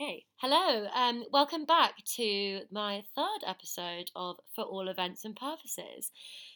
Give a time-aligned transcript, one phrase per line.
[0.00, 0.88] Okay, hello.
[0.92, 6.10] Um, welcome back to my third episode of For All Events and Purposes.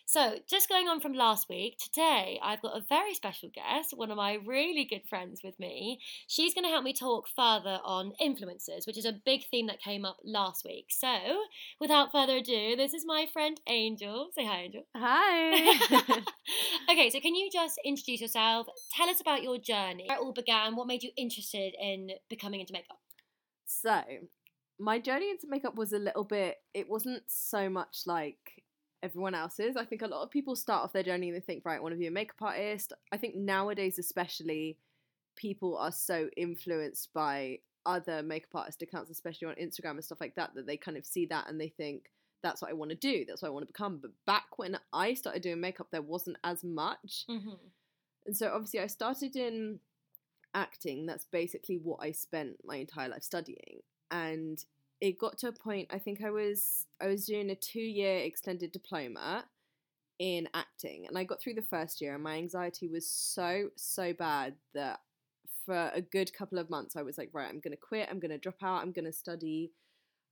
[0.06, 4.10] So, just going on from last week, today I've got a very special guest, one
[4.10, 6.00] of my really good friends with me.
[6.26, 9.80] She's going to help me talk further on influencers, which is a big theme that
[9.80, 10.86] came up last week.
[10.88, 11.16] So,
[11.80, 14.30] without further ado, this is my friend Angel.
[14.34, 14.82] Say hi, Angel.
[14.96, 15.78] Hi.
[16.90, 18.66] okay, so can you just introduce yourself?
[18.96, 22.58] Tell us about your journey, where it all began, what made you interested in becoming
[22.58, 22.98] into makeup?
[23.68, 24.02] So,
[24.80, 28.64] my journey into makeup was a little bit, it wasn't so much like
[29.02, 29.76] everyone else's.
[29.76, 31.80] I think a lot of people start off their journey and they think, right, I
[31.80, 32.92] want to be a makeup artist.
[33.12, 34.78] I think nowadays, especially,
[35.36, 40.34] people are so influenced by other makeup artist accounts, especially on Instagram and stuff like
[40.36, 42.10] that, that they kind of see that and they think,
[42.42, 43.24] that's what I want to do.
[43.26, 43.98] That's what I want to become.
[44.00, 47.24] But back when I started doing makeup, there wasn't as much.
[47.28, 47.50] Mm-hmm.
[48.26, 49.80] And so obviously I started in
[50.58, 51.06] acting.
[51.06, 53.80] That's basically what I spent my entire life studying.
[54.10, 54.62] And
[55.00, 58.72] it got to a point I think I was I was doing a 2-year extended
[58.72, 59.44] diploma
[60.18, 64.12] in acting and I got through the first year and my anxiety was so so
[64.12, 65.00] bad that
[65.64, 68.38] for a good couple of months I was like right I'm to quit I'm to
[68.38, 69.70] drop out I'm to study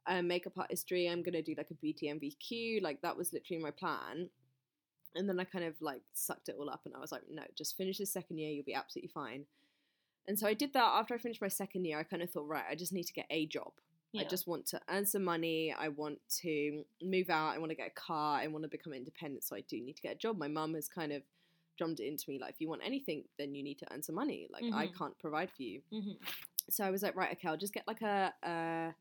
[0.09, 3.71] um, makeup artistry I'm to do like a beauty NVQ like that was literally my
[3.71, 4.29] plan
[5.15, 7.43] and then I kind of like sucked it all up and I was like no
[7.57, 9.45] just finish the second year you'll be absolutely fine
[10.29, 11.99] and so I did that after I finished my second year.
[11.99, 13.73] I kind of thought, right, I just need to get a job.
[14.13, 14.23] Yeah.
[14.23, 15.75] I just want to earn some money.
[15.77, 17.55] I want to move out.
[17.55, 18.39] I want to get a car.
[18.39, 19.45] I want to become independent.
[19.45, 20.39] So I do need to get a job.
[20.39, 21.23] My mum has kind of
[21.77, 24.15] drummed it into me like, if you want anything, then you need to earn some
[24.15, 24.49] money.
[24.51, 24.97] Like, I Mhm.
[24.97, 25.83] can't provide for you.
[25.93, 26.13] Mm-hmm.
[26.71, 28.95] So I was like, right, okay, I'll just get like a, a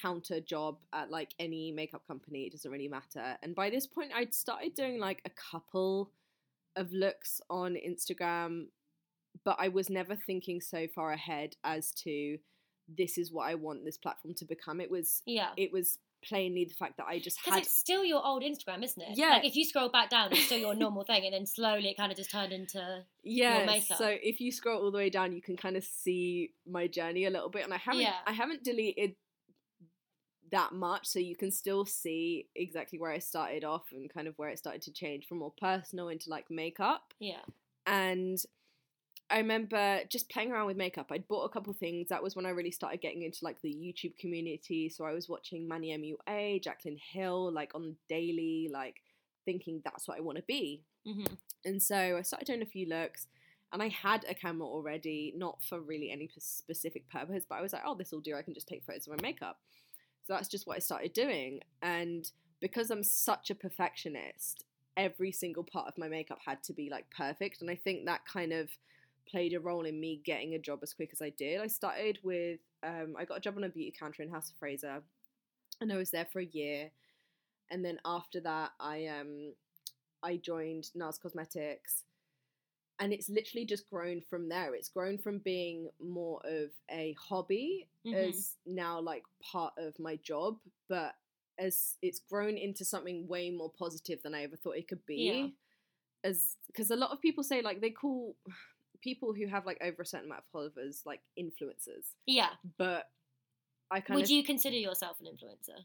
[0.00, 2.44] counter job at like any makeup company.
[2.46, 3.36] It doesn't really matter.
[3.42, 6.10] And by this point, I'd started doing like a couple
[6.76, 8.68] of looks on Instagram,
[9.44, 12.38] but I was never thinking so far ahead as to
[12.88, 14.80] this is what I want this platform to become.
[14.80, 15.50] It was Yeah.
[15.56, 18.82] it was plainly the fact that I just Because had it's still your old Instagram,
[18.84, 19.16] isn't it?
[19.16, 19.30] Yeah.
[19.30, 21.96] Like if you scroll back down, it's still your normal thing, and then slowly it
[21.96, 23.04] kind of just turned into.
[23.22, 23.64] yeah.
[23.64, 23.96] makeup.
[23.96, 27.24] So if you scroll all the way down, you can kind of see my journey
[27.24, 28.16] a little bit, and I haven't Yeah.
[28.26, 29.14] I haven't deleted
[30.50, 34.34] that much, so you can still see exactly where I started off and kind of
[34.36, 37.14] where it started to change from more personal into like makeup.
[37.20, 37.40] Yeah.
[37.86, 38.38] and
[39.30, 41.06] I remember just playing around with makeup.
[41.10, 42.08] I'd bought a couple things.
[42.08, 44.88] That was when I really started getting into like the YouTube community.
[44.88, 48.96] So I was watching Manny MUA, Jaclyn Hill, like on daily, like
[49.44, 50.82] thinking that's what I want to be.
[51.06, 51.34] Mm-hmm.
[51.64, 53.28] And so I started doing a few looks,
[53.72, 57.62] and I had a camera already, not for really any p- specific purpose, but I
[57.62, 58.34] was like, oh, this will do.
[58.34, 59.58] I can just take photos of my makeup.
[60.26, 61.60] So that's just what I started doing.
[61.82, 62.30] And
[62.60, 64.64] because I'm such a perfectionist,
[64.96, 67.62] every single part of my makeup had to be like perfect.
[67.62, 68.70] And I think that kind of
[69.30, 71.60] played a role in me getting a job as quick as I did.
[71.60, 74.56] I started with, um, I got a job on a beauty counter in House of
[74.56, 75.02] Fraser,
[75.80, 76.90] and I was there for a year.
[77.70, 79.52] And then after that, I um,
[80.22, 82.02] I joined NARS Cosmetics,
[82.98, 84.74] and it's literally just grown from there.
[84.74, 88.14] It's grown from being more of a hobby Mhm.
[88.14, 90.58] as now like part of my job,
[90.88, 91.14] but
[91.58, 95.16] as it's grown into something way more positive than I ever thought it could be.
[95.16, 95.48] Yeah.
[96.24, 98.36] As because a lot of people say like they call
[99.02, 102.50] people who have like over a certain amount of followers like influencers, Yeah.
[102.78, 103.10] but
[103.90, 104.16] I kind of.
[104.16, 105.84] Would of you consider yourself an influencer?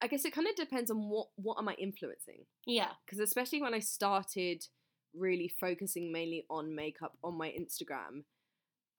[0.00, 2.46] I guess it kind of depends on what what am I influencing.
[2.66, 2.90] Yeah.
[3.04, 4.66] because especially when I started
[5.14, 8.24] really focusing mainly on makeup on my Instagram,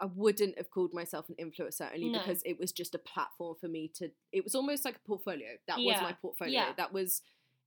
[0.02, 2.20] I wouldn't have called myself an influencer only No.
[2.20, 4.10] because it was just a platform for me to.
[4.32, 5.50] It was almost like a portfolio.
[5.68, 6.54] That was my portfolio.
[6.54, 6.74] Yeah.
[6.78, 7.22] That was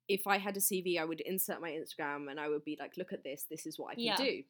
[0.08, 2.96] if I had a CV, I would insert my Instagram and I would be like,
[2.96, 3.44] "Look at this.
[3.48, 4.16] This is what I can Yeah.
[4.16, 4.42] do."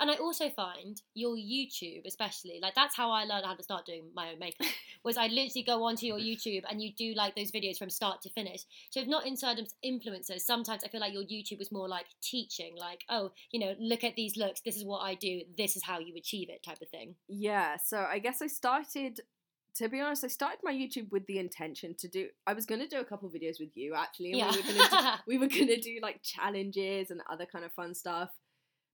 [0.00, 3.86] And I also find your YouTube, especially, like that's how I learned how to start
[3.86, 4.66] doing my own makeup.
[5.04, 8.22] was I literally go onto your YouTube and you do like those videos from start
[8.22, 8.62] to finish.
[8.90, 12.06] So if not inside of influencers, sometimes I feel like your YouTube was more like
[12.22, 14.60] teaching, like, oh, you know, look at these looks.
[14.60, 15.42] This is what I do.
[15.56, 17.14] This is how you achieve it, type of thing.
[17.28, 19.20] Yeah, so I guess I started
[19.78, 22.88] to be honest, I started my YouTube with the intention to do I was gonna
[22.88, 24.50] do a couple videos with you actually, and Yeah.
[24.50, 28.30] we were do, we were gonna do like challenges and other kind of fun stuff.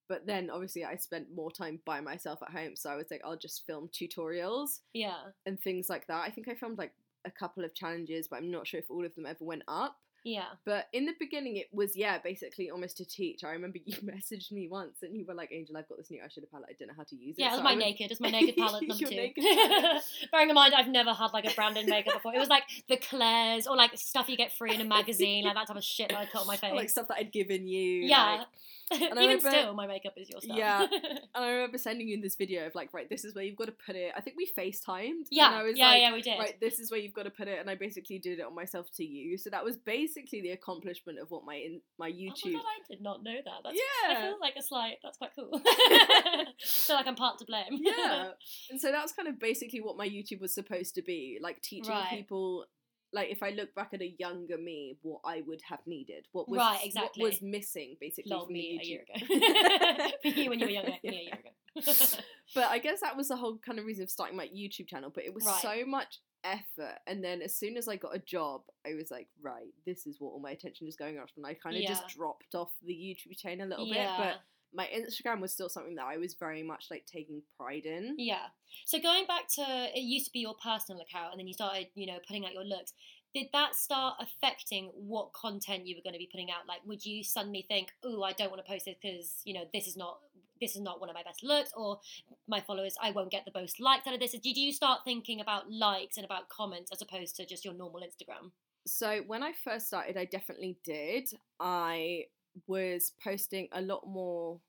[0.08, 3.22] But then obviously I spent more time by myself at home, so I was like,
[3.24, 5.16] I'll just film tutorials yeah.
[5.46, 6.22] and things like that.
[6.26, 6.92] I think I filmed like
[7.24, 9.96] a couple of challenges, but I'm not sure if all of them ever went up.
[10.24, 10.44] Yeah.
[10.64, 13.44] But in the beginning, it was yeah, basically almost to teach.
[13.44, 16.22] I remember you messaged me once, and you were like, "Angel, I've got this new
[16.22, 16.70] eyeshadow palette.
[16.70, 18.10] I don't know how to use it." Yeah, it was So my I naked.
[18.10, 19.32] It's my naked palette number two.
[20.32, 22.34] Bearing in mind, I've never had like a branded makeup before.
[22.34, 25.54] It was like the Claire's or like stuff you get free in a magazine, like
[25.54, 26.72] that type of shit that I put on my face.
[26.72, 28.04] like stuff that I'd given you.
[28.06, 28.36] Yeah.
[28.38, 28.46] like-
[28.94, 30.56] Even remember- still, my makeup is your stuff.
[30.56, 30.86] Yeah.
[31.36, 33.64] And I remember sending you this video of like, right, this is where you've got
[33.66, 34.12] to put it.
[34.16, 35.24] I think we FaceTimed.
[35.32, 36.38] yeah, And I was yeah, like, yeah, we did.
[36.38, 37.58] right, this is where you've got to put it.
[37.58, 39.36] And I basically did it on myself to you.
[39.36, 42.52] So that was basically the accomplishment of what my in, my Oh YouTube.
[42.52, 43.54] my god, I did not know that.
[43.64, 44.16] That's, yeah.
[44.16, 44.98] I feel like a slight.
[45.02, 45.58] That's quite cool.
[46.64, 47.64] feel like I'm part to blame.
[47.80, 48.30] yeah.
[48.70, 51.90] And so that's kind of basically what my YouTube was supposed to be like teaching
[51.92, 52.10] Right.
[52.10, 52.66] people.
[53.14, 56.48] Like if I look back at a younger me, what I would have needed, what
[56.48, 57.22] was Right, exactly.
[57.22, 60.10] what was missing, basically Lol, from me the a year ago.
[60.22, 61.38] For you when you were younger, me a year
[61.84, 62.18] ago.
[62.54, 65.10] But I guess that was the whole kind of reason of starting my YouTube channel.
[65.14, 65.62] But it was Right.
[65.62, 69.28] so much effort, and then as soon as I got a job, I was like,
[69.40, 72.06] right, this is what all my attention is going off, and I kind of just
[72.08, 74.16] dropped off the YouTube chain a little yeah.
[74.16, 74.26] bit.
[74.26, 74.36] But
[74.74, 78.16] my Instagram was still something that I was very much like taking pride in.
[78.18, 78.46] Yeah.
[78.86, 81.86] So going back to it used to be your personal account and then you started,
[81.94, 82.92] you know, putting out your looks.
[83.34, 86.68] Did that start affecting what content you were going to be putting out?
[86.68, 89.64] Like would you suddenly think, "Oh, I don't want to post this because, you know,
[89.72, 90.18] this is not
[90.60, 91.98] this is not one of my best looks or
[92.46, 95.40] my followers I won't get the most likes out of this." Did you start thinking
[95.40, 98.50] about likes and about comments as opposed to just your normal Instagram?
[98.86, 101.28] So when I first started, I definitely did.
[101.58, 102.26] I
[102.66, 104.60] was posting a lot more,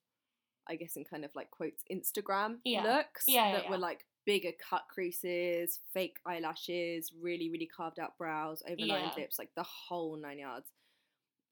[0.67, 2.83] I guess, in kind of like quotes, Instagram Yeah.
[2.83, 3.69] looks Yeah, that yeah.
[3.69, 9.53] were like bigger cut creases, fake eyelashes, really, really carved out brows, overlined lips, like
[9.55, 10.71] the whole nine yards.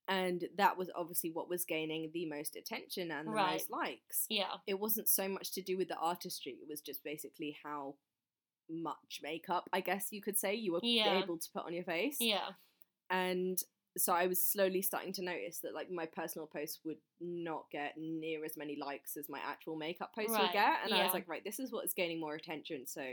[0.07, 3.51] And that was obviously what was gaining the most attention and the Right.
[3.53, 4.25] most likes.
[4.29, 4.55] Yeah.
[4.67, 7.95] It wasn't so much to do with the artistry, it was just basically how
[8.69, 12.17] much makeup, I guess you could say, you were able to put on your face
[12.19, 12.53] Yeah.
[13.09, 13.61] and
[13.97, 17.93] so I was slowly starting to notice that like my personal posts would not get
[17.97, 21.27] near as many likes as my actual makeup posts would get, and I was like,
[21.27, 23.03] right, this is what's gaining more attention, so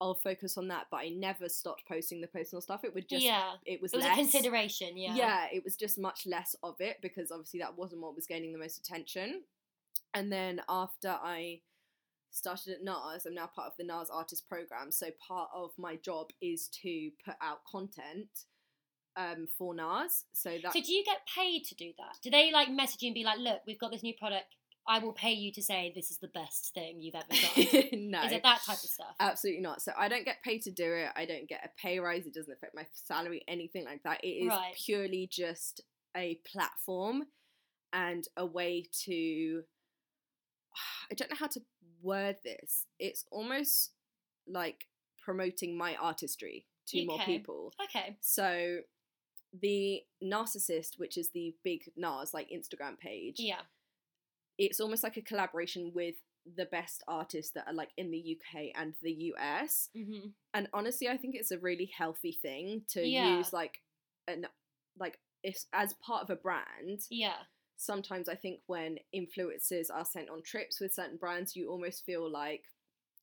[0.00, 0.86] I'll focus on that.
[0.90, 2.84] But I never stopped posting the personal stuff.
[2.84, 3.52] It would just, yeah.
[3.66, 4.18] it was It was less.
[4.18, 5.14] a consideration, yeah.
[5.14, 8.52] Yeah, it was just much less of it because obviously that wasn't what was gaining
[8.52, 9.42] the most attention.
[10.14, 11.60] And then after I
[12.30, 14.90] started at NARS, I'm now part of the NARS Artist Program.
[14.90, 18.28] So part of my job is to put out content
[19.16, 20.24] um, for NARS.
[20.32, 22.18] So that So do you get paid to do that?
[22.22, 24.54] Do they like message you and be like, "Look, we've got this new product.
[24.88, 28.22] I will pay you to say this is the best thing you've ever tried." no,
[28.22, 29.14] Is it that type of stuff?
[29.20, 29.82] absolutely not.
[29.82, 31.08] So I don't get paid to do it.
[31.14, 32.26] I don't get a pay rise.
[32.26, 34.24] It doesn't affect my salary, anything like that.
[34.24, 34.74] It is Right.
[34.74, 35.82] purely just
[36.16, 37.24] a platform
[37.92, 39.62] and a way to.
[41.10, 41.60] I don't know how to
[42.02, 42.86] word this.
[42.98, 43.92] It's almost
[44.48, 44.86] like
[45.22, 47.72] promoting my artistry to more people.
[47.84, 48.16] Okay.
[48.20, 48.78] So
[49.52, 53.62] the NARSissist, which is the big NARS like Instagram page, Yeah.
[54.58, 56.16] it's almost like a collaboration with
[56.56, 59.90] the best artists that are like in the UK and the US.
[59.94, 63.38] hmm And honestly, I think it's a really healthy thing to Yeah.
[63.38, 63.82] use like
[64.28, 64.46] an
[64.98, 67.06] like if as part of a brand.
[67.10, 67.44] Yeah.
[67.76, 72.28] Sometimes I think when influencers are sent on trips with certain brands, you almost feel
[72.30, 72.64] like,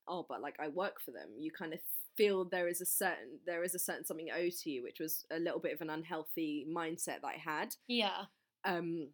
[0.07, 1.29] oh, but like I work for them.
[1.37, 1.79] You kind of
[2.17, 5.25] feel there is a certain there is a certain something owed to you, which was
[5.31, 7.75] a little bit of an unhealthy mindset that I had.
[7.87, 8.23] Yeah.
[8.65, 9.09] Um,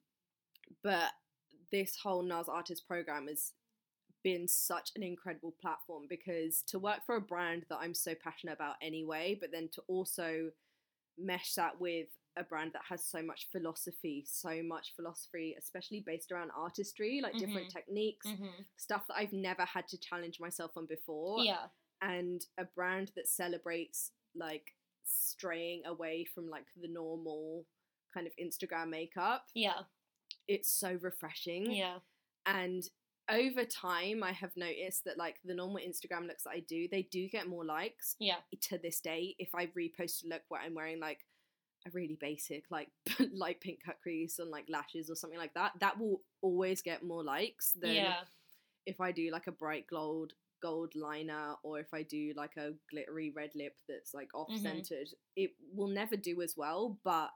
[0.83, 1.11] but
[1.71, 3.51] this whole NARS artist program has
[4.23, 8.53] been such an incredible platform because to work for a brand that I'm so passionate
[8.53, 10.49] about anyway, but then to also
[11.17, 12.07] mesh that with
[12.38, 17.38] a brand that has so much philosophy, so much philosophy, especially based around artistry, like
[17.38, 18.47] different techniques, hmm
[18.77, 21.67] stuff that I've never had to challenge myself on before Yeah.
[22.03, 24.73] And a brand that celebrates like
[25.06, 27.66] straying away from like the normal
[28.13, 29.45] kind of Instagram makeup.
[29.54, 29.81] Yeah.
[30.47, 31.71] It's so refreshing.
[31.71, 31.97] Yeah.
[32.45, 32.83] And
[33.31, 37.04] over time, I have noticed that like the normal Instagram looks that I do, they
[37.04, 38.37] do get more likes Yeah.
[38.63, 39.35] to this day.
[39.39, 41.19] If I repost a look where I'm wearing like
[41.87, 42.89] a really basic like
[43.33, 47.04] light pink cut crease and like lashes or something like that, that will always get
[47.04, 48.16] more likes than Yeah.
[48.85, 52.71] if I do like a bright gold gold liner or if I do like a
[52.89, 54.53] glittery red lip that's like mm-hmm.
[54.53, 56.97] off centered, it will never do as well.
[57.03, 57.29] But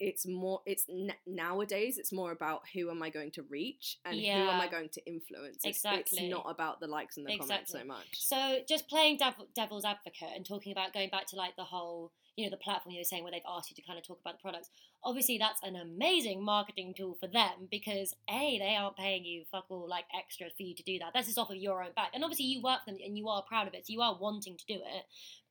[0.00, 0.62] it's more.
[0.64, 1.98] It's n- nowadays.
[1.98, 5.06] It's more about who am I going to reach and who am I going to
[5.06, 5.58] influence.
[5.62, 6.18] It's, Exactly.
[6.18, 8.08] It's not about the likes and the comments so much.
[8.14, 12.12] So just playing devil, devil's advocate and talking about going back to like the whole,
[12.36, 14.20] you know, the platform you were saying where they've asked you to kind of talk
[14.20, 14.70] about the products.
[15.04, 19.66] Obviously, that's an amazing marketing tool for them because a they aren't paying you fuck
[19.68, 21.12] all like extra for you to do that.
[21.14, 23.28] This is off of your own back, and obviously you work for them and you
[23.28, 25.04] are proud of it, so you are wanting to do it.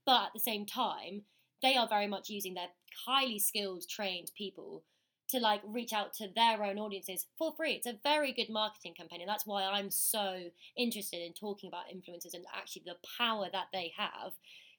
[0.05, 1.23] But at the same time,
[1.61, 2.69] they are very much using their
[3.05, 4.83] highly skilled, trained people
[5.29, 7.73] to like reach out to their own audiences for free.
[7.73, 11.89] It's a very good marketing campaign, and that's why I'm so interested in talking about
[11.93, 14.33] influencers and actually the power that they have.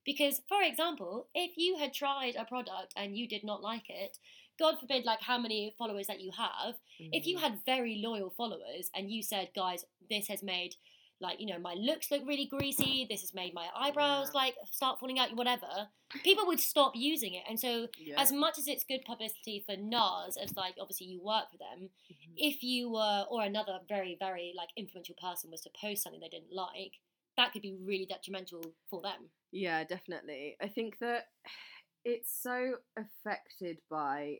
[0.04, 4.18] Because, for example, if you had tried a product and you did not like it,
[4.58, 7.40] God forbid, like how many followers that you have, if you Mhm.
[7.40, 10.76] had very loyal followers and you said, guys, this has made
[11.22, 14.40] like you know my looks look really greasy this has made my eyebrows Yeah.
[14.40, 15.90] like start falling out whatever
[16.24, 18.18] people would stop using it and so yeah.
[18.18, 21.90] as much as it's good publicity for NARS as like obviously you work for them
[22.10, 22.32] Mhm.
[22.38, 26.30] if you were or another very very like influential person was to post something they
[26.30, 26.98] didn't like
[27.36, 30.56] that could be really detrimental for them Yeah, definitely.
[30.62, 31.26] I think that
[32.04, 34.38] it's so affected by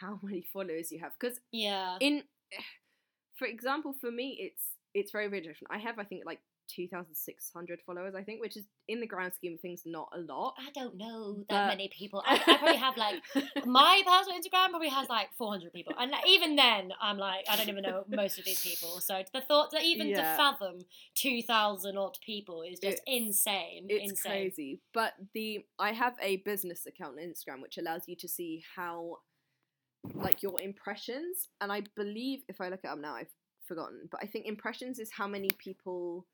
[0.00, 1.12] how many followers you have.
[1.18, 2.22] Because yeah in,
[3.36, 4.62] for example, for me, it's
[4.94, 5.68] it's very very different.
[5.70, 6.40] I have I think like
[6.74, 8.14] two thousand six hundred followers.
[8.14, 10.54] I think, which is in the grand scheme of things not a lot.
[10.58, 12.22] I don't know that But- many people.
[12.26, 13.16] I, I probably have like
[13.66, 17.68] my personal Instagram probably has like 400 people, and even then, I'm like I don't
[17.68, 19.00] even know most of these people.
[19.00, 20.78] So the thought that even to fathom
[21.14, 23.86] 2,000 odd people is just insane.
[23.88, 24.32] It's insane.
[24.32, 24.80] crazy.
[24.92, 29.18] But the I have a business account on Instagram which allows you to see how
[30.14, 33.28] like your impressions and I believe if I look it up now I've
[33.66, 36.26] forgotten, but I think impressions is how many people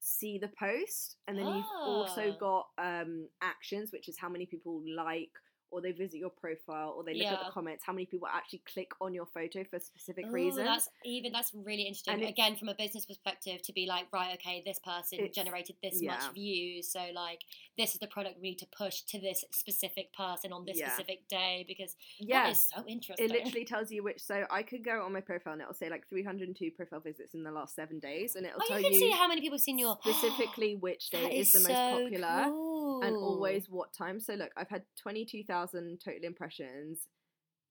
[0.00, 2.36] see the post and then you've also Ah.
[2.38, 5.30] got um actions which is how many people like
[5.70, 8.62] or they visit your profile or they look at the comments how many people actually
[8.72, 12.14] click on your photo for specific Ooh, reasons That's even that's really interesting.
[12.14, 16.00] And Again, from a business perspective, to be like, right, okay, this person generated this
[16.02, 16.12] yeah.
[16.12, 17.40] much views, so like
[17.78, 20.88] this is the product we need to push to this specific person on this Yeah.
[20.88, 23.26] specific day because yeah that is so interesting.
[23.26, 24.20] It literally tells you which.
[24.20, 27.42] So I could go on my profile and it'll say like 302 profile visits in
[27.42, 29.62] the last seven days, and it'll Oh, tell you can see how many people have
[29.62, 33.02] seen your specifically which day is the most popular cool.
[33.02, 34.20] and always what time.
[34.20, 37.08] So look, I've had 22,000 total impressions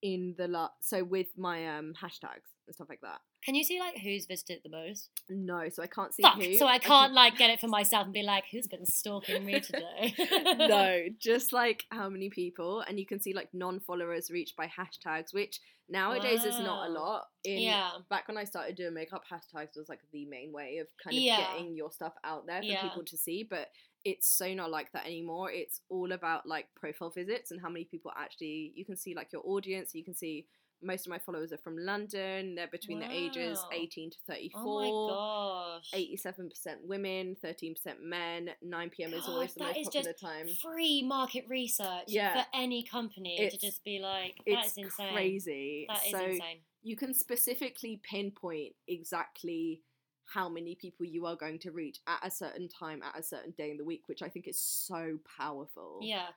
[0.01, 0.73] in the last.
[0.81, 3.19] So with my um hashtags and stuff like that.
[3.43, 5.09] Can you see like who's visited the most?
[5.29, 6.35] No, so I can't see Fuck.
[6.35, 6.57] who.
[6.57, 9.59] So I can't like get it for myself and be like, who's been stalking me
[9.61, 10.13] today?
[10.57, 15.33] no, just like how many people, and you can see like non-followers reached by hashtags,
[15.33, 17.25] which nowadays it's not a lot.
[17.43, 17.91] In yeah.
[18.09, 21.21] back when I started doing makeup, hashtags was like the main way of kind of
[21.21, 21.37] Yeah.
[21.37, 22.81] getting your stuff out there for Yeah.
[22.81, 23.43] people to see.
[23.43, 23.69] But
[24.05, 25.51] it's so not like that anymore.
[25.51, 29.31] It's all about like profile visits and how many people actually you can see like
[29.31, 29.93] your audience.
[29.93, 30.47] You can see
[30.81, 32.55] most of my followers are from London.
[32.55, 34.61] They're between the ages 18 to 34.
[34.63, 36.07] Oh my gosh.
[36.23, 38.49] 87% women, 13% men.
[38.61, 39.13] 9 p.m.
[39.13, 40.47] is always the most popular time.
[40.61, 42.33] Free market research Yeah.
[42.33, 45.13] for any company to just be like, that It's is insane.
[45.13, 45.85] crazy.
[45.89, 46.59] That is so insane.
[46.81, 49.81] you can specifically pinpoint exactly
[50.25, 53.51] how many people you are going to reach at a certain time at a certain
[53.57, 55.99] day in the week, which I think is so powerful.
[56.03, 56.27] Yeah.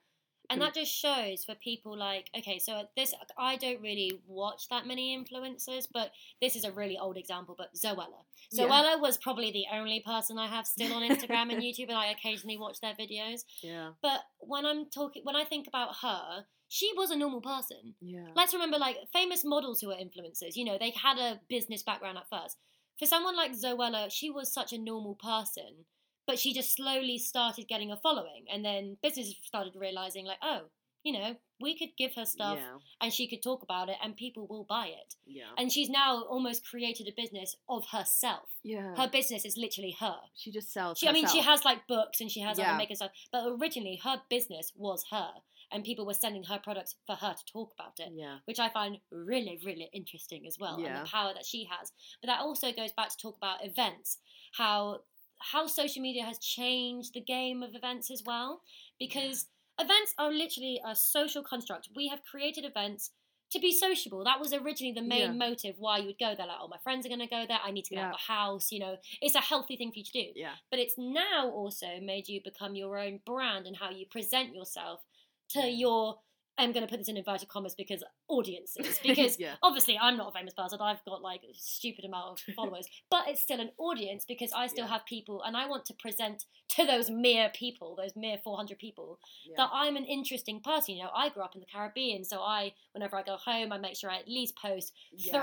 [0.52, 4.86] And that just shows for people like, okay, so this, I don't really watch that
[4.86, 8.24] many influencers, but this is a really old example, but Zoella.
[8.50, 8.66] Yeah.
[8.66, 12.06] Zoella was probably the only person I have still on Instagram and YouTube, and I
[12.06, 13.44] occasionally watch their videos.
[13.62, 13.92] Yeah.
[14.02, 17.94] But when I'm talking, when I think about her, she was a normal person.
[18.00, 18.28] Yeah.
[18.34, 22.18] Let's remember, like, famous models who are influencers, you know, they had a business background
[22.18, 22.56] at first.
[22.98, 25.86] For someone like Zoella, she was such a normal person,
[26.26, 28.44] but she just slowly started getting a following.
[28.52, 30.62] And then businesses started realizing, like, oh,
[31.04, 32.78] you know, we could give her stuff Yeah.
[33.00, 35.16] and she could talk about it and people will buy it.
[35.26, 35.50] Yeah.
[35.58, 38.48] And she's now almost created a business of herself.
[38.62, 38.94] yeah.
[38.94, 40.16] Her business is literally her.
[40.36, 40.98] she just sells.
[40.98, 42.76] She, I mean, she has like books and she has other Yeah.
[42.76, 45.32] makeup stuff, but originally her business was her,
[45.72, 48.38] and people were sending her products for her to talk about it, Yeah.
[48.44, 51.90] which I find really, really interesting as well, and the power that she has.
[52.20, 54.18] But that also goes back to talk about events,
[54.52, 55.00] how
[55.42, 58.62] how social media has changed the game of events as well,
[58.98, 59.46] because
[59.78, 61.88] events are literally a social construct.
[61.94, 63.10] We have created events.
[63.50, 65.32] To be sociable, that was originally the main Yeah.
[65.32, 66.46] motive why you would go there.
[66.46, 67.58] Like, oh, my friends are going to go there.
[67.62, 68.72] I need to get out of the house.
[68.72, 70.54] You know, it's a healthy thing for you to do Yeah.
[70.70, 75.04] but it's now also made you become your own brand and how you present yourself
[75.50, 75.66] to Yeah.
[75.66, 76.20] your
[76.58, 79.54] I'm going to put this in inverted commas because audiences because yeah.
[79.62, 83.26] obviously I'm not a famous person I've got like a stupid amount of followers but
[83.28, 84.92] it's still an audience because I still Yeah.
[84.92, 89.18] have people and I want to present to those mere people those mere 400 people
[89.48, 89.54] Yeah.
[89.58, 92.74] that I'm an interesting person you know I grew up in the Caribbean so I
[92.92, 94.92] whenever I go home I make sure I at least post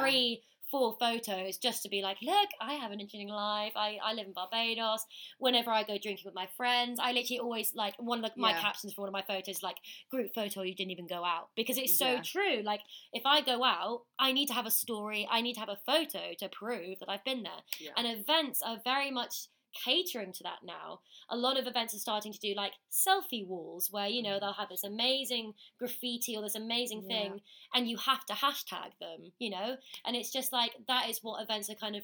[0.01, 4.13] three four photos just to be like look i have an interesting life i, I
[4.13, 5.05] live in barbados
[5.39, 8.51] whenever i go drinking with my friends i literally always like one of the, my
[8.51, 8.61] Yeah.
[8.61, 9.77] captions for one of my photos like
[10.11, 12.21] group photo you didn't even go out because it's so Yeah.
[12.23, 12.81] true like
[13.13, 15.79] if i go out i need to have a story i need to have a
[15.85, 17.91] photo to prove that i've been there Yeah.
[17.97, 20.99] and events are very much catering to that now
[21.29, 24.39] a lot of events are starting to do like selfie walls where you know Mm.
[24.39, 27.17] they'll have this amazing graffiti or this amazing Yeah.
[27.17, 27.41] thing
[27.73, 31.41] and you have to hashtag them you know and it's just like that is what
[31.43, 32.03] events are kind of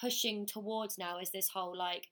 [0.00, 2.08] pushing towards now is this whole like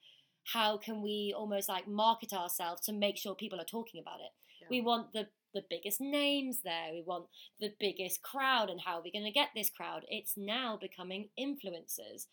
[0.55, 4.33] how can we almost like market ourselves to make sure people are talking about it
[4.61, 4.67] Yeah.
[4.71, 6.93] We want the the biggest names there.
[6.93, 7.27] We want
[7.59, 10.05] the biggest crowd, and how are we going to get this crowd?
[10.09, 12.27] It's now becoming influencers.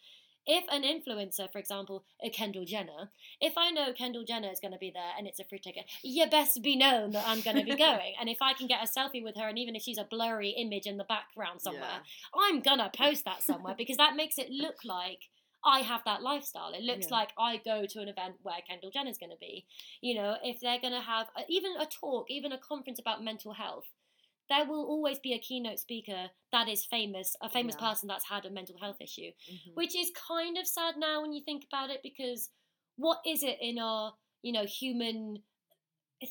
[0.47, 3.11] If an influencer, for example, a Kendall Jenner,
[3.41, 5.85] if I know Kendall Jenner is going to be there and it's a free ticket,
[6.03, 8.13] you best be known that I'm going to be going.
[8.19, 10.51] and if I can get a selfie with her, and even if she's a blurry
[10.51, 12.01] image in the background somewhere,
[12.33, 15.19] I'm going to post that somewhere because that makes it look like
[15.65, 16.71] I have that lifestyle.
[16.73, 17.15] It looks Yeah.
[17.17, 19.65] like I go to an event where Kendall Jenner's going to be.
[20.01, 23.21] You know, if they're going to have a, even a talk, even a conference about
[23.23, 23.85] mental health,
[24.49, 27.89] there will always be a keynote speaker that is famous, a famous Yeah.
[27.89, 29.75] person that's had a mental health issue, Mhm.
[29.75, 32.49] which is kind of sad now when you think about it because
[32.95, 35.43] what is it in our, you know, human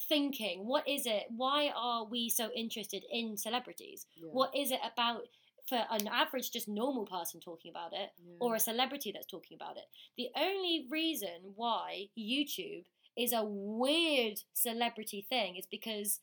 [0.09, 0.67] thinking?
[0.67, 1.27] What is it?
[1.31, 4.07] Why are we so interested in celebrities?
[4.17, 4.31] Yeah.
[4.33, 5.29] What is it about
[5.69, 8.37] for an average, just normal person talking about it, Yeah.
[8.41, 9.89] or a celebrity that's talking about it?
[10.17, 16.21] The only reason why YouTube is a weird celebrity thing is because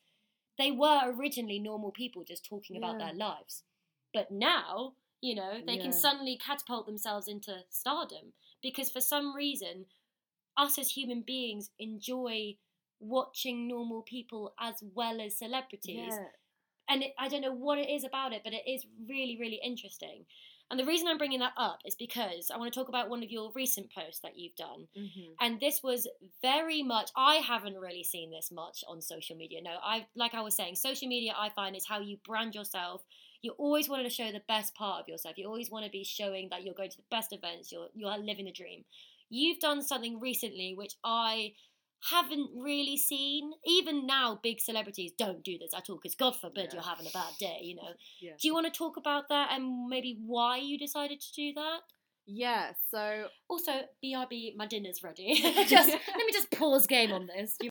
[0.58, 3.08] they were originally normal people just talking about Yeah.
[3.08, 3.64] their lives.
[4.14, 9.86] But now, you know, they can suddenly catapult themselves into stardom because for some reason,
[10.58, 12.58] us as human beings enjoy
[13.00, 16.28] watching normal people as well as celebrities Yeah.
[16.90, 19.60] and it, I don't know what it is about it, but it is really, really
[19.64, 20.26] interesting.
[20.72, 23.22] And the reason I'm bringing that up is because I want to talk about one
[23.22, 24.88] of your recent posts that you've done.
[24.98, 25.36] Mhm.
[25.40, 26.08] And this was
[26.42, 29.62] very much, I haven't really seen this much on social media.
[29.62, 33.04] No, I, like I was saying, social media I find is how you brand yourself.
[33.42, 35.38] You always want to show the best part of yourself.
[35.38, 38.18] You always want to be showing that you're going to the best events, you're, you're
[38.18, 38.86] living the dream.
[39.30, 41.54] You've done something recently which I
[42.12, 43.52] haven't really seen.
[43.66, 46.74] Even now, big celebrities don't do this at all because God forbid Yeah.
[46.76, 47.94] you're having a bad day, you know.
[48.22, 48.34] Yeah.
[48.42, 51.80] Do you want to talk about that and maybe why you decided to do that?
[52.26, 52.72] Yeah.
[52.90, 53.72] So Also,
[54.04, 55.34] BRB, my dinner's ready.
[55.68, 57.58] just let me just pause game on this.
[57.62, 57.70] You-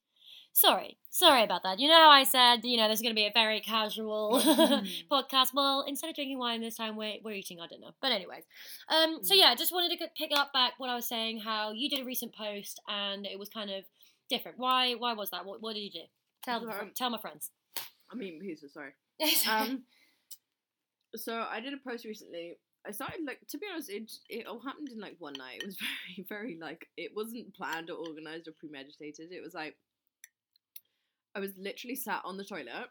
[0.54, 1.78] Sorry, sorry about that.
[1.80, 4.32] You know, how I said you know this is going to be a very casual
[4.38, 4.86] Mhm.
[5.10, 5.54] podcast.
[5.54, 7.92] Well, instead of drinking wine this time, we're we're eating our dinner.
[8.02, 8.44] But anyways,
[8.90, 9.38] um, so Mm.
[9.38, 11.40] yeah, just wanted to pick up back what I was saying.
[11.40, 13.86] How you did a recent post and it was kind of
[14.36, 14.58] different.
[14.58, 15.44] Why why was that?
[15.46, 16.06] What what did you do?
[16.44, 17.50] Tell them, Um, tell my friends.
[18.10, 18.68] I mean, pizza.
[18.68, 18.92] Sorry.
[19.48, 19.84] Um.
[21.14, 22.58] so I did a post recently.
[22.86, 25.60] I started like to be honest, it it all happened in like one night.
[25.62, 29.30] It was very very like it wasn't planned or organized or premeditated.
[29.30, 29.76] It was like
[31.36, 32.88] I was literally sat on the toilet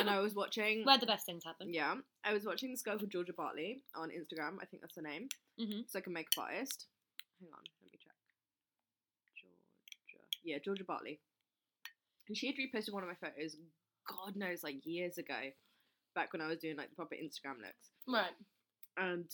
[0.00, 0.84] and I was watching.
[0.84, 1.74] Where the best things happen.
[1.74, 4.56] Yeah, I was watching this girl called Georgia Bartley on Instagram.
[4.62, 5.28] I think that's her name.
[5.58, 6.86] hmm It's like a makeup artist.
[7.40, 8.14] Hang on, let me check.
[10.06, 10.33] Georgia.
[10.44, 11.20] Yeah, Georgia Bartley.
[12.28, 13.56] And she had reposted one of my photos,
[14.08, 15.38] God knows, like years ago,
[16.14, 17.90] back when I was doing like the proper Instagram looks.
[18.08, 18.32] Right.
[18.96, 19.26] And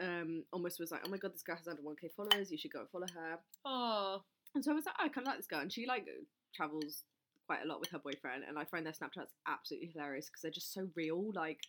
[0.00, 2.72] um, almost was like, oh my god, this girl has under 1k followers, you should
[2.72, 3.38] go and follow her.
[3.64, 4.22] Oh.
[4.54, 5.60] And so I was like, oh, I kind of like this girl.
[5.60, 6.06] And she like
[6.54, 7.02] travels
[7.46, 8.44] quite a lot with her boyfriend.
[8.48, 11.32] And I find their Snapchats absolutely hilarious because they're just so real.
[11.34, 11.60] Like,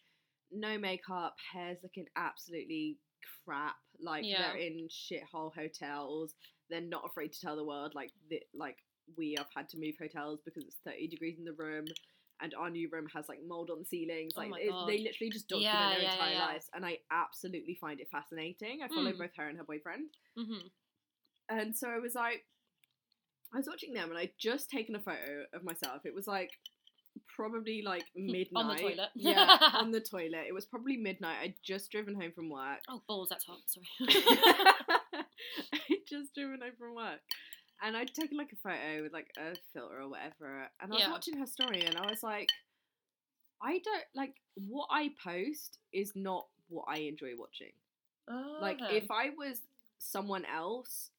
[0.52, 2.98] no makeup, hair's looking absolutely
[3.46, 3.76] crap.
[4.00, 4.42] Like, Yeah.
[4.54, 6.34] they're in shithole hotels.
[6.70, 8.78] They're not afraid to tell the world, like, the, like
[9.18, 11.86] we have had to move hotels because it's 30 degrees in the room.
[12.42, 14.34] And our new room has like mold on the ceilings.
[14.36, 16.46] Oh Like my it- they literally just document Yeah, their yeah, entire yeah.
[16.48, 18.82] lives, and I absolutely find it fascinating.
[18.84, 19.20] I follow Mm.
[19.20, 20.10] both her and her boyfriend.
[20.36, 20.68] hmm
[21.50, 22.44] And so I was like,
[23.54, 26.02] I was watching them and I'd just taken a photo of myself.
[26.06, 26.50] It was like
[27.34, 28.50] probably like midnight.
[28.56, 29.10] On the toilet.
[29.16, 30.46] yeah, on the toilet.
[30.50, 31.38] It was probably midnight.
[31.42, 32.80] I'd just driven home from work.
[32.90, 33.60] Oh balls, that's hot.
[33.68, 33.86] Sorry.
[36.20, 37.20] Just driven home from work.
[37.82, 40.70] And I'd taken like a photo with like a filter or whatever.
[40.82, 41.12] And I was Yeah.
[41.12, 42.48] watching her story and I was like,
[43.62, 47.72] I don't like what I post is not what I enjoy watching.
[48.30, 48.98] Oh, like Okay.
[48.98, 49.62] if I was
[49.98, 51.10] someone else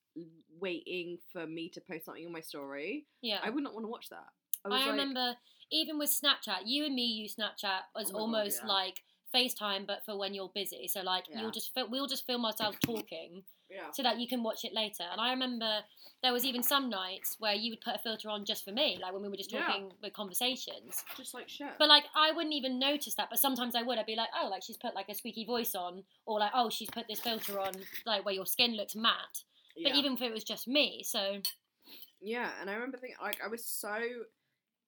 [0.59, 3.41] waiting for me to post something on my story, yeah.
[3.43, 4.29] I would not want to watch that.
[4.65, 5.37] I, I like, remember
[5.71, 8.69] even with Snapchat, you and me use Snapchat as Oh my God, almost yeah.
[8.69, 9.03] like
[9.35, 10.89] FaceTime, but for when you're busy.
[10.89, 11.41] So like Yeah.
[11.43, 14.73] you'll just fil- we'll just film ourselves talking yeah, so that you can watch it
[14.73, 15.03] later.
[15.11, 15.81] And I remember
[16.23, 18.97] there was even some nights where you would put a filter on just for me,
[19.03, 19.67] like when we were just Yeah.
[19.67, 21.05] talking with conversations.
[21.17, 21.73] just like shit.
[21.79, 23.99] But like I wouldn't even notice that, but sometimes I would.
[23.99, 26.71] I'd be like, oh, like she's put like a squeaky voice on, or like oh,
[26.71, 27.73] she's put this filter on,
[28.07, 29.43] like where your skin looks matte.
[29.77, 29.89] yeah.
[29.91, 31.41] But even if it was just me, so
[32.21, 33.99] yeah, and I remember thinking like I was so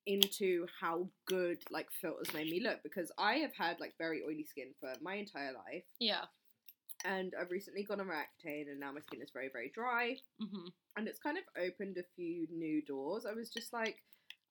[0.09, 4.45] into how good like filters made me look because I have had like very oily
[4.45, 6.25] skin for my entire life, yeah.
[7.05, 10.17] and I've recently gone on Roaccutane, and now my skin is very very dry.
[10.41, 10.69] hmm
[10.99, 13.25] and it's kind of opened a few new doors.
[13.25, 14.03] I was just like,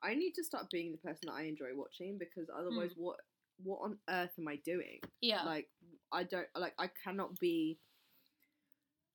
[0.02, 3.18] I need to start being the person that I enjoy watching because otherwise, what
[3.64, 5.02] what on earth am I doing?
[5.22, 5.44] Yeah.
[5.44, 5.68] Like,
[6.12, 7.80] I don't like I cannot be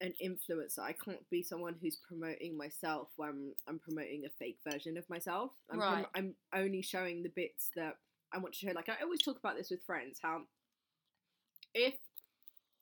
[0.03, 0.81] an influencer.
[0.81, 5.53] I can't be someone who's promoting myself when I'm promoting a fake version of myself.
[5.71, 6.07] I'm, Right.
[6.15, 7.95] I'm only showing the bits that
[8.35, 8.73] I want to show.
[8.73, 10.19] Like I always talk about this with friends.
[10.21, 10.43] How
[11.75, 11.95] if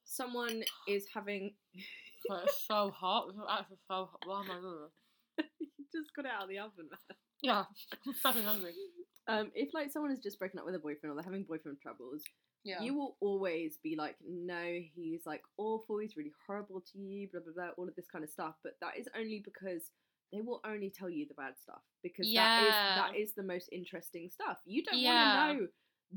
[0.04, 3.28] someone is having it's so hot.
[3.28, 4.18] It's actually so hot.
[4.24, 7.16] Why am I you just got it out of the oven, man.
[7.42, 7.64] Yeah,
[8.06, 8.72] I'm fucking hungry.
[9.28, 11.78] Um, if like someone has just broken up with a boyfriend or they're having boyfriend
[11.80, 12.22] troubles,
[12.64, 12.83] Yeah.
[12.83, 17.40] you will always be like, no, he's like awful, he's really horrible to you, blah
[17.40, 18.55] blah blah, all of this kind of stuff.
[18.62, 19.90] But that is only because
[20.33, 22.68] they will only tell you the bad stuff because that Yeah.
[22.68, 24.59] is that is the most interesting stuff.
[24.64, 25.44] You don't Yeah.
[25.44, 25.68] want to know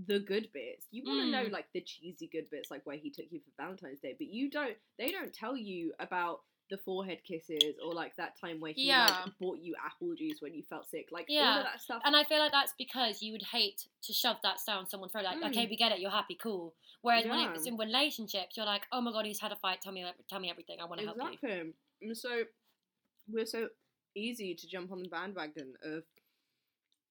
[0.08, 0.88] the good bits.
[0.92, 1.52] You want to know Mm.
[1.52, 4.14] like the cheesy good bits, like where he took you for Valentine's Day.
[4.18, 4.78] But you don't.
[4.98, 6.42] They don't tell you about
[6.74, 9.06] the forehead kisses or like that time where he Yeah.
[9.26, 11.10] like bought you apple juice when you felt sick.
[11.12, 11.60] Like all Yeah.
[11.60, 12.02] of that stuff.
[12.04, 15.26] And I feel like that's because you would hate to shove that down someone's throat.
[15.26, 15.70] Like, okay, Mm.
[15.70, 16.74] we get it, you're happy, cool.
[17.02, 19.82] Whereas when it's in relationships, you're like, oh my god, he's had a fight.
[19.82, 20.80] Tell me, tell me everything.
[20.82, 21.28] I want to help you.
[21.28, 21.74] Exactly.
[22.02, 22.44] And so
[23.28, 23.70] we're so
[24.16, 26.04] easy to jump on the bandwagon of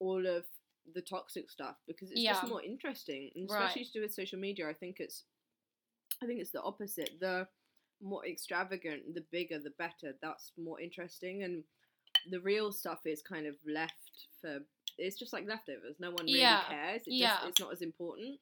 [0.00, 0.44] all of
[0.92, 2.32] the toxic stuff because it's Yeah.
[2.32, 3.30] just more interesting.
[3.36, 3.62] And Right.
[3.66, 5.24] especially to do with social media, I think it's
[6.20, 7.18] I think it's the opposite.
[7.20, 7.48] The
[8.02, 10.14] more extravagant, the bigger, the better.
[10.20, 11.64] That's more interesting and
[12.30, 14.58] the real stuff is kind of left for
[14.98, 15.96] it's just like leftovers.
[15.98, 16.62] No one really Yeah.
[16.68, 17.02] cares.
[17.06, 17.36] It Yeah.
[17.38, 18.38] just it's not as important.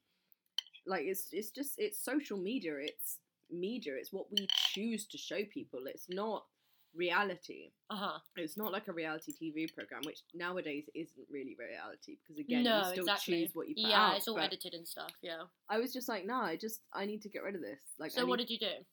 [0.86, 2.74] Like it's it's just it's social media.
[2.80, 3.18] It's
[3.50, 3.94] media.
[3.96, 5.86] It's what we choose to show people.
[5.86, 6.46] It's not
[6.94, 7.70] reality.
[7.88, 8.18] Uh huh.
[8.36, 12.78] It's not like a reality TV program, which nowadays isn't really reality because again, No,
[12.78, 13.42] you still exactly.
[13.44, 14.16] choose what you put Yeah, out.
[14.16, 15.12] it's all edited and stuff.
[15.22, 15.44] Yeah.
[15.68, 17.80] I was just like, nah, I just I need to get rid of this.
[17.98, 18.84] Like, So I what need- did you do?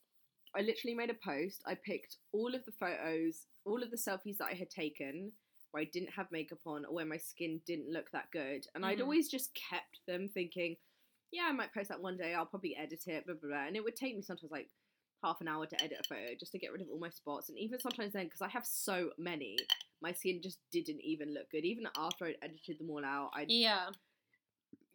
[0.58, 1.62] I literally made a post.
[1.68, 5.32] I picked all of the photos, all of the selfies that I had taken
[5.72, 8.66] where I didn't have makeup on or where my skin didn't look that good.
[8.74, 9.04] And I'd Mhm.
[9.04, 10.78] always just kept them thinking,
[11.32, 12.34] yeah, I might post that one day.
[12.34, 13.68] I'll probably edit it, blah, blah, blah.
[13.68, 14.70] And it would take me sometimes like
[15.24, 17.50] half an hour to edit a photo just to get rid of all my spots.
[17.50, 19.58] And even sometimes then, because I have so many,
[20.02, 21.66] my skin just didn't even look good.
[21.66, 23.92] Even after I'd edited them all out, I'd Yeah.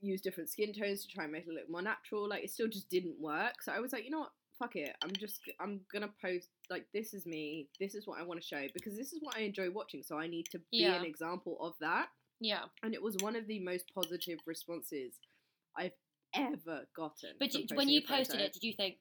[0.00, 2.28] use different skin tones to try and make it look more natural.
[2.28, 3.62] Like it still just didn't work.
[3.62, 4.32] So I was like, you know what?
[4.62, 4.94] Fuck it.
[5.02, 7.68] I'm just I'm gonna post like this is me.
[7.80, 10.04] This is what I want to show because this is what I enjoy watching.
[10.04, 10.94] So I need to be Yeah.
[10.94, 12.10] an example of that.
[12.40, 12.64] Yeah.
[12.84, 15.14] And it was one of the most positive responses
[15.76, 15.96] I've
[16.34, 17.30] ever gotten.
[17.40, 18.98] But you, when you posted it, did you think,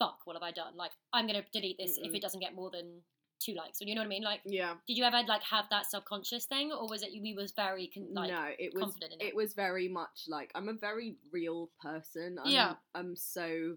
[0.00, 0.76] "Fuck, what have I done?
[0.76, 2.16] Like, I'm gonna delete this if Mm-mm.
[2.16, 3.02] it doesn't get more than
[3.38, 4.22] two likes." And you know what I mean?
[4.24, 7.52] Like, yeah, did you ever like have that subconscious thing, or was it we was
[7.52, 9.28] very con- like no, it was confident in it?
[9.28, 12.38] it was very much like I'm a very real person.
[12.42, 12.74] I'm, Yeah.
[12.94, 13.76] I'm so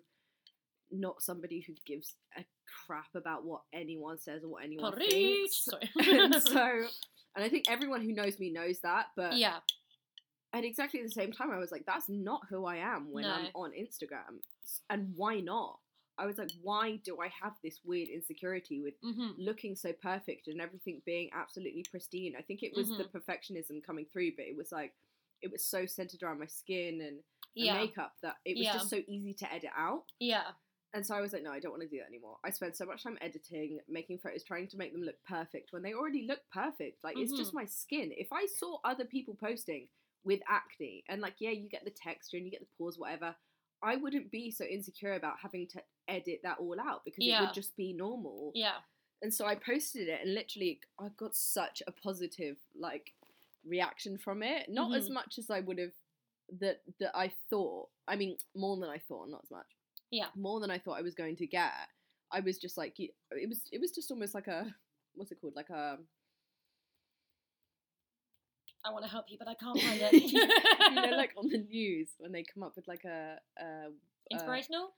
[0.91, 2.45] not somebody who gives a
[2.87, 5.09] crap about what anyone says or what anyone Preach!
[5.11, 5.65] thinks.
[5.65, 5.89] Sorry.
[6.23, 6.87] and so,
[7.35, 9.07] and I think everyone who knows me knows that.
[9.15, 9.57] But yeah,
[10.53, 13.49] at exactly the same time, I was like, that's not who I am when I'm
[13.53, 14.39] on Instagram.
[14.89, 15.79] And why not?
[16.17, 20.47] I was like, why do I have this weird insecurity with hmm looking so perfect
[20.49, 22.33] and everything being absolutely pristine?
[22.37, 23.17] I think it was the Mm-hmm.
[23.17, 24.93] perfectionism coming through, but it was like,
[25.41, 27.21] it was so centered around my skin and, and
[27.55, 28.73] yeah, makeup that it was Yeah.
[28.73, 30.03] just so easy to edit out.
[30.19, 30.51] yeah,
[30.93, 32.37] And so I was like, no, I don't want to do that anymore.
[32.43, 35.83] I spend so much time editing, making photos, trying to make them look perfect when
[35.83, 37.03] they already look perfect.
[37.03, 37.33] Like, it's Mm-hmm.
[37.33, 38.11] just my skin.
[38.11, 39.87] If I saw other people posting
[40.23, 43.35] with acne and, like, yeah, you get the texture and you get the pores, whatever,
[43.83, 47.53] I wouldn't be so insecure about having to edit that all out because it would
[47.53, 48.55] just be normal.
[48.55, 48.79] yeah,
[49.21, 53.13] And so I posted it and literally I got such a positive, like,
[53.65, 54.69] reaction from it.
[54.69, 55.13] Not as Mhm.
[55.13, 55.93] much as I would have
[56.59, 57.89] that that I thought.
[58.07, 59.67] I mean, more than I thought, not as much
[60.11, 61.71] yeah, more than I thought I was going to get.
[62.31, 64.65] I was just like, it was, it was just almost like a,
[65.15, 65.97] what's it called, like a,
[68.85, 70.13] I want to help you, but I can't find it.
[70.31, 73.89] you know, like on the news when they come up with like a, a
[74.31, 74.91] Inspirational,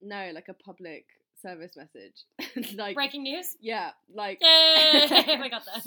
[0.00, 1.06] no, like a public
[1.42, 2.24] service message,
[2.76, 3.56] like breaking news.
[3.60, 4.46] yeah, like Yay!
[4.48, 5.84] I got that.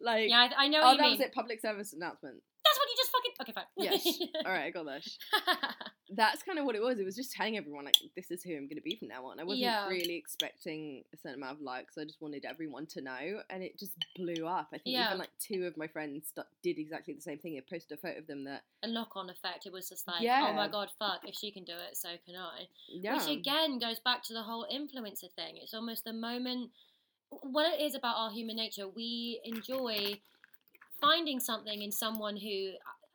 [0.00, 2.36] like Yeah, I, I know oh, that you was it, public service announcement.
[2.64, 3.32] That's what you just fucking.
[3.42, 3.64] Okay, fine.
[3.76, 4.18] Yes.
[4.44, 5.65] All right, I got that.
[6.16, 6.98] That's kind of what it was.
[6.98, 9.26] It was just telling everyone like this is who I'm going to be from now
[9.26, 9.38] on.
[9.38, 9.86] I wasn't Yeah.
[9.88, 11.98] really expecting a certain amount of likes.
[11.98, 14.68] I just wanted everyone to know, and it just blew up.
[14.72, 15.06] I think Yeah.
[15.08, 17.54] even like two of my friends st- did exactly the same thing.
[17.54, 19.66] They posted a photo of them that a knock-on effect.
[19.66, 21.28] It was just like, oh my god, fuck!
[21.28, 22.68] If she can do it, so can I.
[22.88, 25.58] yeah, Which again goes back to the whole influencer thing.
[25.58, 26.70] It's almost the moment.
[27.42, 30.20] What it is about our human nature, we enjoy
[31.00, 32.72] finding something in someone who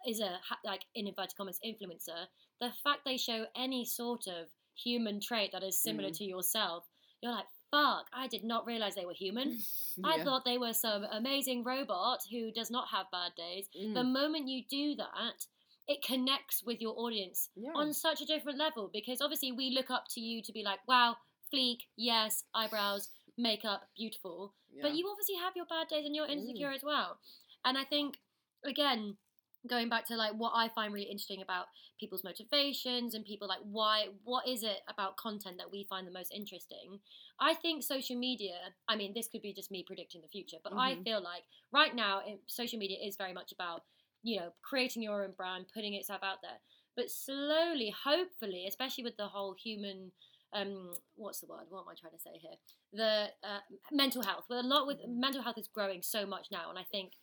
[0.07, 2.25] is a like in inverted commas influencer.
[2.59, 6.17] The fact they show any sort of human trait that is similar Mm.
[6.17, 6.87] to yourself,
[7.21, 8.07] you're like, fuck!
[8.13, 9.59] I did not realize they were human.
[10.03, 13.67] I thought they were some amazing robot who does not have bad days.
[13.79, 13.93] Mm.
[13.93, 15.45] The moment you do that,
[15.87, 17.71] it connects with your audience yeah.
[17.75, 20.79] on such a different level because obviously we look up to you to be like,
[20.87, 21.17] wow,
[21.53, 24.83] fleek, yes, eyebrows, makeup beautiful, Yeah.
[24.83, 27.19] but you obviously have your bad days and you're insecure as well.
[27.65, 28.17] And I think
[28.63, 29.17] again,
[29.67, 31.65] going back to like what I find really interesting about
[31.99, 36.11] people's motivations and people like why what is it about content that we find the
[36.11, 36.99] most interesting?
[37.39, 38.55] I think social media,
[38.87, 41.03] I mean this could be just me predicting the future, but I Mhm.
[41.03, 43.83] feel like right now it, social media is very much about,
[44.23, 46.59] you know, creating your own brand, putting itself out there.
[46.95, 50.11] But slowly, hopefully, especially with the whole human
[50.53, 52.57] um what's the word what am i trying to say here
[52.91, 56.69] the uh, mental health with a lot with mental health is growing so much now
[56.69, 57.13] and i think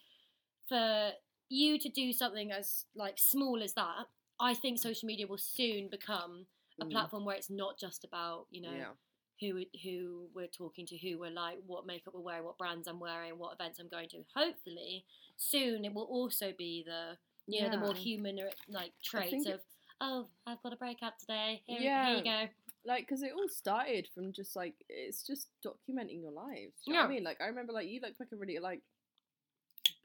[0.69, 1.13] for
[1.49, 4.07] you to do something as like small as that
[4.41, 6.47] i think social media will soon become
[6.81, 6.91] a Mm.
[6.91, 8.93] platform where it's not just about you know Yeah.
[9.41, 13.01] who who we're talking to who we're like what makeup we're wearing what brands i'm
[13.01, 15.05] wearing what events i'm going to hopefully
[15.37, 19.61] soon it will also be the you know the more human uh, like traits of
[20.01, 22.07] oh i've got a breakup today here, Yeah.
[22.07, 22.53] here you go
[22.85, 26.75] like because it all started from just like it's just documenting your lives.
[26.85, 27.25] Do you know what I mean?
[27.25, 28.83] Like I remember like you looked like a really like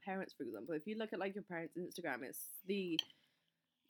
[0.04, 0.74] parents, for example.
[0.74, 2.98] If you look at like your parents' Instagram, it's the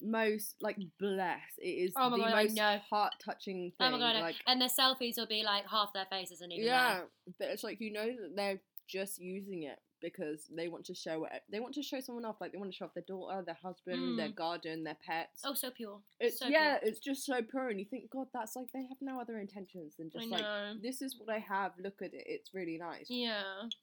[0.01, 1.59] most like blessed.
[1.59, 2.79] It is Oh my the God, most know.
[2.91, 3.89] heart touching thing.
[3.89, 4.21] Oh my god!
[4.21, 7.01] like and the selfies will be like half their faces and even yeah,
[7.39, 11.25] but it's like you know that they're just using it because they want to show
[11.25, 11.43] it.
[11.51, 12.37] They want to show someone off.
[12.41, 14.35] Like they want to show off their daughter, their husband, their Mm.
[14.35, 15.43] garden, their pets.
[15.45, 16.01] Oh, so pure.
[16.21, 18.99] It's so yeah, it's just so pure, and you think, God, that's like they have
[19.01, 20.23] no other intentions than Pure.
[20.23, 21.73] Just like this is what I have.
[21.79, 23.07] Look at it; it's really nice.
[23.09, 23.43] Yeah.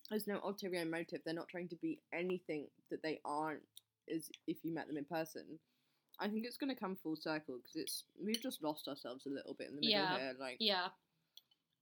[0.09, 1.21] There's no ulterior motive.
[1.25, 3.61] They're not trying to be anything that they aren't.
[4.13, 5.59] As if you met them in person,
[6.19, 9.29] I think it's going to come full circle because it's we've just lost ourselves a
[9.29, 10.17] little bit in the middle Yeah.
[10.19, 10.35] here.
[10.39, 10.87] Like, Yeah.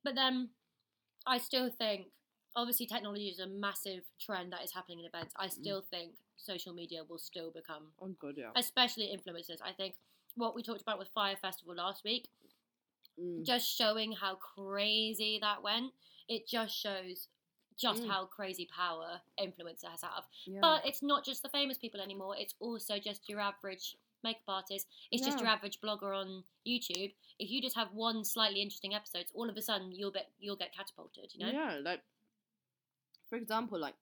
[0.03, 0.49] But then
[1.25, 2.07] I still think
[2.55, 5.33] obviously technology is a massive trend that is happening in events.
[5.35, 5.45] Mm.
[5.45, 8.51] I still think social media will still become oh God, yeah.
[8.55, 9.61] especially influencers.
[9.63, 9.95] I think
[10.35, 12.27] what we talked about with Fyre Festival last week,
[13.19, 13.45] Mm.
[13.45, 15.93] just showing how crazy that went,
[16.29, 17.27] it just shows
[17.75, 18.07] just Mm.
[18.07, 20.25] how crazy power influencers have.
[20.45, 20.59] yeah.
[20.61, 22.35] But it's not just the famous people anymore.
[22.37, 24.87] It's also just your average makeup artist.
[25.11, 27.13] It's just your average blogger on YouTube.
[27.39, 30.57] If you just have one slightly interesting episode, all of a sudden you'll get you'll
[30.57, 31.33] get catapulted.
[31.33, 31.51] You know?
[31.51, 32.03] Yeah, like
[33.29, 33.95] for example, like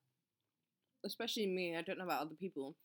[1.06, 2.76] especially me, I don't know about other people.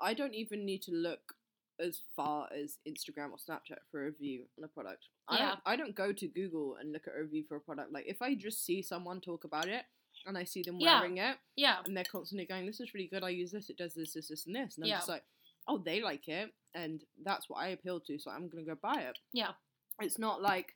[0.00, 1.34] I don't even need to look
[1.78, 5.04] as far as Instagram or Snapchat for a review on a product.
[5.30, 5.36] Yeah.
[5.36, 7.92] I don't I don't go to Google and look at a review for a product.
[7.92, 9.82] Like if I just see someone talk about it
[10.26, 10.98] and I see them Yeah.
[11.00, 11.76] wearing it Yeah.
[11.84, 14.28] and they're constantly going, This is really good, I use this, it does this, this,
[14.28, 14.96] this and this and I'm Yeah.
[14.96, 15.24] just like,
[15.68, 19.02] Oh, they like it and that's what I appeal to, so I'm gonna go buy
[19.02, 19.18] it.
[19.32, 19.52] Yeah.
[20.00, 20.72] It's not like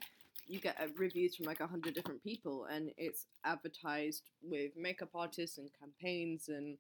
[0.51, 5.11] you get uh, reviews from like a hundred different people and it's advertised with makeup
[5.15, 6.77] artists and campaigns and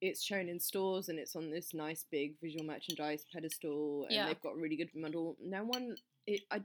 [0.00, 4.26] it's shown in stores and it's on this nice big visual merchandise pedestal and Yeah.
[4.26, 5.36] they've got really good model.
[5.42, 6.60] No one, it, I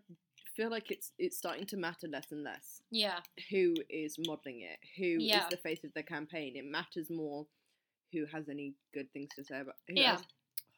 [0.55, 3.19] feel like it's it's starting to matter less and less Yeah.
[3.49, 5.47] who is modeling it, who is Yeah.
[5.49, 6.57] the face of the campaign.
[6.57, 7.47] It matters more
[8.11, 9.75] who has any good things to say about.
[9.87, 10.11] Who Yeah.
[10.17, 10.25] has-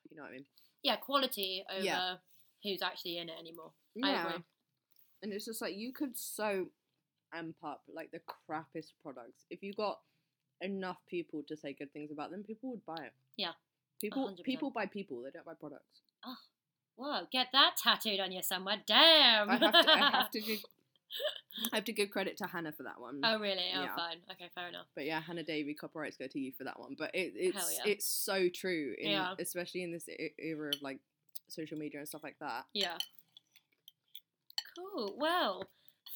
[0.10, 0.46] you know what I mean?
[0.84, 0.98] Yeah.
[0.98, 2.18] Quality over Yeah.
[2.64, 3.72] who's actually in it anymore.
[4.04, 4.38] I Yeah.
[5.24, 6.68] And it's just like you could so
[7.34, 9.46] amp up like the crappiest products.
[9.50, 10.00] If you got
[10.62, 13.14] enough people to say good things about them, people would buy it.
[13.38, 13.52] Yeah,
[14.00, 14.44] People 100%.
[14.44, 16.02] people buy people, they don't buy products.
[16.26, 16.36] Oh.
[16.96, 18.78] Whoa, get that tattooed on you somewhere.
[18.86, 19.50] Damn.
[19.50, 20.60] I have to I have to give
[21.74, 23.22] I have to give credit to Hannah for that one.
[23.24, 23.70] oh really?
[23.76, 23.96] Oh Yeah.
[23.96, 24.18] fine.
[24.32, 24.86] Okay, fair enough.
[24.96, 26.96] But yeah, Hannah Davy copyrights go to you for that one.
[26.98, 27.92] But it, it's yeah.
[27.92, 29.34] it's so true, in, Yeah.
[29.40, 30.06] especially in this
[30.38, 31.00] era of like
[31.48, 32.66] social media and stuff like that.
[32.74, 32.98] Yeah.
[34.94, 35.16] Cool.
[35.18, 35.64] Well,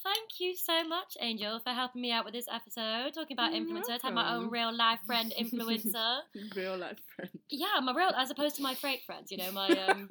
[0.04, 3.66] thank you so much, Angel, for helping me out with this episode, talking about You're
[3.66, 4.02] influencers.
[4.02, 6.20] Have my own real life friend influencer.
[6.56, 7.32] Real life friend.
[7.50, 9.32] yeah, my real, as opposed to my fake friends.
[9.32, 10.08] You know, my um,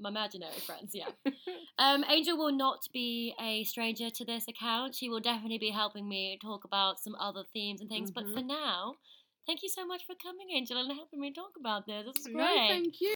[0.00, 0.92] my imaginary friends.
[0.94, 1.10] Yeah.
[1.80, 4.96] Um, Angel will not be a stranger to this account.
[4.96, 8.10] She will definitely be helping me talk about some other themes and things.
[8.10, 8.34] But Mhm.
[8.34, 8.96] for now,
[9.46, 12.04] thank you so much for coming, Angel, and helping me talk about this.
[12.06, 12.34] This is great.
[12.34, 13.14] No, thank you.